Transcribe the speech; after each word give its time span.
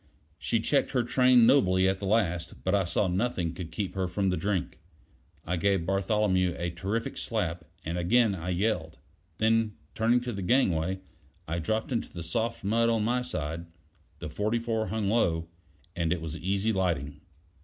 She 0.39 0.59
checked 0.59 0.93
her 0.93 1.03
train 1.03 1.45
nobly 1.45 1.87
at 1.87 1.99
the 1.99 2.07
last, 2.07 2.63
but 2.63 2.73
I 2.73 2.85
saw 2.85 3.07
nothing 3.07 3.53
could 3.53 3.71
keep 3.71 3.93
her 3.93 4.07
from 4.07 4.31
the 4.31 4.35
drink. 4.35 4.79
I 5.45 5.57
gave 5.57 5.85
Bartholomew 5.85 6.55
a 6.57 6.71
terrific 6.71 7.17
slap, 7.17 7.65
and 7.85 7.99
again 7.99 8.33
I 8.33 8.49
yelled; 8.49 8.97
then 9.37 9.75
turning 9.93 10.19
to 10.21 10.33
the 10.33 10.41
gangway, 10.41 11.01
I 11.47 11.59
dropped 11.59 11.91
into 11.91 12.11
the 12.11 12.23
soft 12.23 12.63
mud 12.63 12.89
on 12.89 13.03
my 13.03 13.21
side: 13.21 13.67
the 14.17 14.27
44 14.27 14.87
hung 14.87 15.07
low, 15.07 15.49
and 15.95 16.11
it 16.11 16.19
was 16.19 16.35
easy 16.35 16.73
lighting. 16.73 17.21